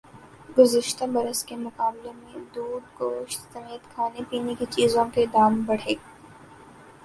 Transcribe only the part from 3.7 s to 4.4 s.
کھانے